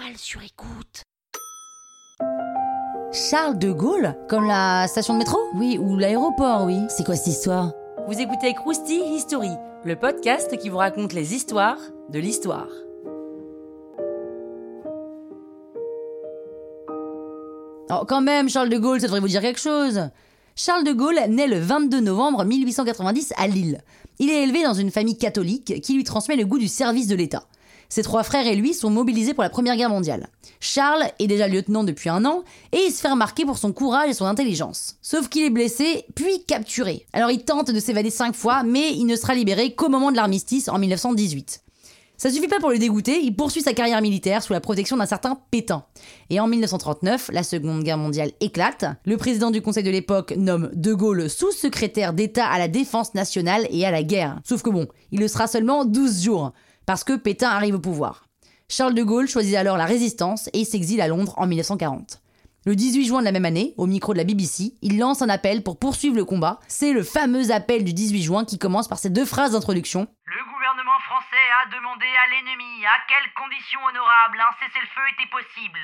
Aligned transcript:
toile 0.00 0.16
sur 0.16 0.40
écoute. 0.42 1.02
Charles 3.12 3.58
de 3.58 3.72
Gaulle 3.72 4.16
Comme 4.28 4.46
la 4.46 4.86
station 4.88 5.14
de 5.14 5.18
métro? 5.18 5.38
Oui, 5.54 5.78
ou 5.78 5.96
l'aéroport, 5.96 6.64
oui. 6.64 6.78
C'est 6.88 7.04
quoi 7.04 7.16
cette 7.16 7.26
histoire? 7.28 7.72
Vous 8.06 8.18
écoutez 8.18 8.54
Krusty 8.54 9.00
History, 9.14 9.50
le 9.84 9.96
podcast 9.96 10.56
qui 10.58 10.68
vous 10.68 10.76
raconte 10.78 11.12
les 11.12 11.34
histoires 11.34 11.78
de 12.10 12.18
l'histoire. 12.18 12.68
Oh, 17.90 18.04
quand 18.06 18.20
même, 18.20 18.48
Charles 18.48 18.68
de 18.68 18.78
Gaulle, 18.78 19.00
ça 19.00 19.06
devrait 19.06 19.20
vous 19.20 19.28
dire 19.28 19.42
quelque 19.42 19.60
chose. 19.60 20.08
Charles 20.54 20.84
de 20.84 20.92
Gaulle 20.92 21.20
naît 21.28 21.48
le 21.48 21.58
22 21.58 22.00
novembre 22.00 22.44
1890 22.44 23.34
à 23.36 23.48
Lille. 23.48 23.80
Il 24.18 24.30
est 24.30 24.44
élevé 24.44 24.62
dans 24.62 24.74
une 24.74 24.90
famille 24.90 25.18
catholique 25.18 25.80
qui 25.80 25.94
lui 25.94 26.04
transmet 26.04 26.36
le 26.36 26.46
goût 26.46 26.58
du 26.58 26.68
service 26.68 27.08
de 27.08 27.16
l'État. 27.16 27.44
Ses 27.90 28.04
trois 28.04 28.22
frères 28.22 28.46
et 28.46 28.54
lui 28.54 28.72
sont 28.72 28.88
mobilisés 28.88 29.34
pour 29.34 29.42
la 29.42 29.50
Première 29.50 29.76
Guerre 29.76 29.90
mondiale. 29.90 30.28
Charles 30.60 31.04
est 31.18 31.26
déjà 31.26 31.48
lieutenant 31.48 31.82
depuis 31.82 32.08
un 32.08 32.24
an 32.24 32.44
et 32.70 32.78
il 32.86 32.92
se 32.92 33.00
fait 33.00 33.10
remarquer 33.10 33.44
pour 33.44 33.58
son 33.58 33.72
courage 33.72 34.08
et 34.08 34.14
son 34.14 34.26
intelligence. 34.26 34.96
Sauf 35.02 35.28
qu'il 35.28 35.44
est 35.44 35.50
blessé, 35.50 36.04
puis 36.14 36.44
capturé. 36.44 37.04
Alors 37.12 37.32
il 37.32 37.44
tente 37.44 37.72
de 37.72 37.80
s'évader 37.80 38.10
cinq 38.10 38.36
fois, 38.36 38.62
mais 38.62 38.92
il 38.92 39.06
ne 39.06 39.16
sera 39.16 39.34
libéré 39.34 39.74
qu'au 39.74 39.88
moment 39.88 40.12
de 40.12 40.16
l'armistice 40.16 40.68
en 40.68 40.78
1918. 40.78 41.64
Ça 42.16 42.30
suffit 42.30 42.48
pas 42.48 42.60
pour 42.60 42.70
le 42.70 42.78
dégoûter, 42.78 43.18
il 43.22 43.34
poursuit 43.34 43.62
sa 43.62 43.72
carrière 43.72 44.02
militaire 44.02 44.42
sous 44.42 44.52
la 44.52 44.60
protection 44.60 44.96
d'un 44.98 45.06
certain 45.06 45.40
Pétain. 45.50 45.84
Et 46.28 46.38
en 46.38 46.46
1939, 46.46 47.30
la 47.32 47.42
Seconde 47.42 47.82
Guerre 47.82 47.96
mondiale 47.96 48.30
éclate. 48.40 48.84
Le 49.06 49.16
président 49.16 49.50
du 49.50 49.62
Conseil 49.62 49.84
de 49.84 49.90
l'époque 49.90 50.34
nomme 50.36 50.70
De 50.74 50.92
Gaulle 50.92 51.30
sous-secrétaire 51.30 52.12
d'État 52.12 52.46
à 52.46 52.58
la 52.58 52.68
défense 52.68 53.14
nationale 53.14 53.66
et 53.70 53.86
à 53.86 53.90
la 53.90 54.02
guerre. 54.02 54.38
Sauf 54.44 54.60
que 54.60 54.68
bon, 54.68 54.86
il 55.12 55.18
le 55.20 55.28
sera 55.28 55.46
seulement 55.46 55.86
12 55.86 56.22
jours 56.22 56.52
parce 56.86 57.04
que 57.04 57.16
Pétain 57.16 57.50
arrive 57.50 57.76
au 57.76 57.80
pouvoir. 57.80 58.24
Charles 58.68 58.94
de 58.94 59.02
Gaulle 59.02 59.28
choisit 59.28 59.56
alors 59.56 59.76
la 59.76 59.84
résistance 59.84 60.48
et 60.52 60.64
s'exile 60.64 61.00
à 61.00 61.08
Londres 61.08 61.34
en 61.36 61.46
1940. 61.46 62.20
Le 62.66 62.76
18 62.76 63.06
juin 63.06 63.20
de 63.20 63.24
la 63.24 63.32
même 63.32 63.46
année, 63.46 63.74
au 63.78 63.86
micro 63.86 64.12
de 64.12 64.18
la 64.18 64.24
BBC, 64.24 64.74
il 64.82 64.98
lance 64.98 65.22
un 65.22 65.30
appel 65.30 65.62
pour 65.62 65.78
poursuivre 65.78 66.14
le 66.14 66.26
combat. 66.26 66.60
C'est 66.68 66.92
le 66.92 67.02
fameux 67.02 67.52
appel 67.52 67.84
du 67.84 67.94
18 67.94 68.22
juin 68.22 68.44
qui 68.44 68.58
commence 68.58 68.86
par 68.86 68.98
ces 68.98 69.08
deux 69.08 69.24
phrases 69.24 69.52
d'introduction. 69.52 70.08
Français 71.30 71.50
a 71.62 71.70
demandé 71.70 72.06
à 72.06 72.26
l'ennemi 72.26 72.84
à 72.86 72.98
quelles 73.06 73.30
conditions 73.38 73.78
honorables 73.86 74.40
un 74.40 74.50
cessez-le-feu 74.58 75.06
était 75.14 75.30
possible. 75.30 75.78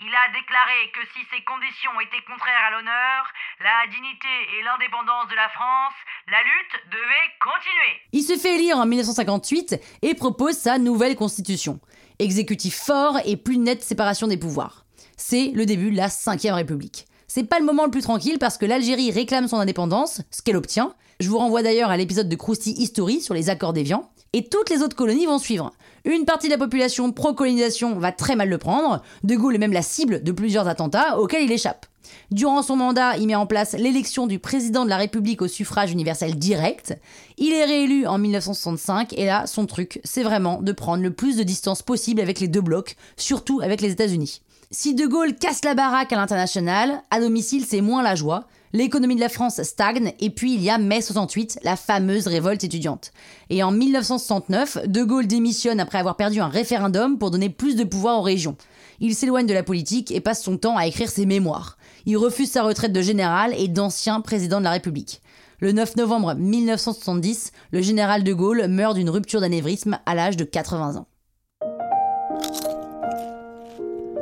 Il 0.00 0.12
a 0.12 0.28
déclaré 0.36 0.92
que 0.92 1.00
si 1.16 1.24
ces 1.32 1.40
conditions 1.44 1.96
étaient 2.00 2.24
contraires 2.28 2.68
à 2.68 2.70
l'honneur, 2.72 3.24
la 3.60 3.88
dignité 3.88 4.28
et 4.52 4.62
l'indépendance 4.62 5.28
de 5.30 5.36
la 5.36 5.48
France, 5.48 5.96
la 6.28 6.42
lutte 6.42 6.76
devait 6.92 7.28
continuer. 7.40 7.92
Il 8.12 8.22
se 8.22 8.36
fait 8.36 8.56
élire 8.56 8.76
en 8.76 8.86
1958 8.86 9.80
et 10.02 10.14
propose 10.14 10.58
sa 10.58 10.76
nouvelle 10.78 11.16
constitution. 11.16 11.80
Exécutif 12.18 12.76
fort 12.76 13.16
et 13.24 13.36
plus 13.36 13.56
nette 13.56 13.82
séparation 13.82 14.26
des 14.26 14.36
pouvoirs. 14.36 14.84
C'est 15.16 15.52
le 15.54 15.64
début 15.64 15.90
de 15.90 15.96
la 15.96 16.08
5ème 16.08 16.54
République. 16.54 17.06
C'est 17.28 17.48
pas 17.48 17.60
le 17.60 17.64
moment 17.64 17.86
le 17.86 17.90
plus 17.90 18.02
tranquille 18.02 18.38
parce 18.38 18.58
que 18.58 18.66
l'Algérie 18.66 19.10
réclame 19.10 19.48
son 19.48 19.56
indépendance, 19.56 20.20
ce 20.30 20.42
qu'elle 20.42 20.56
obtient. 20.56 20.92
Je 21.18 21.30
vous 21.30 21.38
renvoie 21.38 21.62
d'ailleurs 21.62 21.90
à 21.90 21.96
l'épisode 21.96 22.28
de 22.28 22.36
Krusty 22.36 22.72
History 22.72 23.22
sur 23.22 23.32
les 23.32 23.48
accords 23.48 23.72
d'Évian. 23.72 24.10
Et 24.32 24.44
toutes 24.44 24.70
les 24.70 24.82
autres 24.82 24.96
colonies 24.96 25.26
vont 25.26 25.38
suivre. 25.38 25.72
Une 26.04 26.24
partie 26.24 26.46
de 26.48 26.52
la 26.52 26.58
population 26.58 27.12
pro-colonisation 27.12 27.98
va 27.98 28.12
très 28.12 28.34
mal 28.34 28.48
le 28.48 28.58
prendre. 28.58 29.02
De 29.24 29.36
Gaulle 29.36 29.56
est 29.56 29.58
même 29.58 29.72
la 29.72 29.82
cible 29.82 30.22
de 30.22 30.32
plusieurs 30.32 30.68
attentats 30.68 31.18
auxquels 31.18 31.44
il 31.44 31.52
échappe. 31.52 31.86
Durant 32.30 32.62
son 32.62 32.76
mandat, 32.76 33.18
il 33.18 33.26
met 33.26 33.34
en 33.34 33.46
place 33.46 33.74
l'élection 33.74 34.26
du 34.26 34.38
président 34.38 34.84
de 34.84 34.90
la 34.90 34.96
République 34.96 35.42
au 35.42 35.48
suffrage 35.48 35.92
universel 35.92 36.36
direct. 36.36 36.98
Il 37.36 37.52
est 37.52 37.64
réélu 37.64 38.06
en 38.06 38.18
1965 38.18 39.12
et 39.12 39.26
là, 39.26 39.46
son 39.46 39.66
truc, 39.66 40.00
c'est 40.02 40.22
vraiment 40.22 40.62
de 40.62 40.72
prendre 40.72 41.02
le 41.02 41.12
plus 41.12 41.36
de 41.36 41.42
distance 41.42 41.82
possible 41.82 42.20
avec 42.20 42.40
les 42.40 42.48
deux 42.48 42.62
blocs, 42.62 42.96
surtout 43.16 43.60
avec 43.62 43.80
les 43.80 43.92
États-Unis. 43.92 44.40
Si 44.70 44.94
De 44.94 45.06
Gaulle 45.06 45.34
casse 45.34 45.64
la 45.64 45.74
baraque 45.74 46.12
à 46.14 46.16
l'international, 46.16 47.02
à 47.10 47.20
domicile, 47.20 47.66
c'est 47.66 47.82
moins 47.82 48.02
la 48.02 48.14
joie. 48.14 48.46
L'économie 48.74 49.16
de 49.16 49.20
la 49.20 49.28
France 49.28 49.62
stagne 49.62 50.14
et 50.18 50.30
puis 50.30 50.54
il 50.54 50.62
y 50.62 50.70
a 50.70 50.78
mai 50.78 51.02
68, 51.02 51.58
la 51.62 51.76
fameuse 51.76 52.26
révolte 52.26 52.64
étudiante. 52.64 53.12
Et 53.50 53.62
en 53.62 53.70
1969, 53.70 54.88
De 54.88 55.02
Gaulle 55.04 55.26
démissionne 55.26 55.78
après 55.78 55.98
avoir 55.98 56.16
perdu 56.16 56.40
un 56.40 56.48
référendum 56.48 57.18
pour 57.18 57.30
donner 57.30 57.50
plus 57.50 57.76
de 57.76 57.84
pouvoir 57.84 58.18
aux 58.18 58.22
régions. 58.22 58.56
Il 59.00 59.14
s'éloigne 59.14 59.46
de 59.46 59.52
la 59.52 59.62
politique 59.62 60.10
et 60.10 60.20
passe 60.20 60.42
son 60.42 60.56
temps 60.56 60.78
à 60.78 60.86
écrire 60.86 61.10
ses 61.10 61.26
mémoires. 61.26 61.76
Il 62.06 62.16
refuse 62.16 62.50
sa 62.50 62.62
retraite 62.62 62.94
de 62.94 63.02
général 63.02 63.52
et 63.58 63.68
d'ancien 63.68 64.22
président 64.22 64.58
de 64.58 64.64
la 64.64 64.70
République. 64.70 65.20
Le 65.60 65.72
9 65.72 65.96
novembre 65.96 66.34
1970, 66.34 67.52
le 67.72 67.82
général 67.82 68.24
de 68.24 68.32
Gaulle 68.32 68.68
meurt 68.68 68.94
d'une 68.94 69.10
rupture 69.10 69.42
d'anévrisme 69.42 69.98
à 70.06 70.14
l'âge 70.14 70.38
de 70.38 70.44
80 70.44 70.96
ans. 70.96 71.06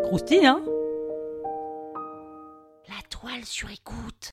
Croustille, 0.02 0.44
hein? 0.44 0.60
La 2.88 3.00
toile 3.08 3.44
sur 3.44 3.70
écoute. 3.70 4.32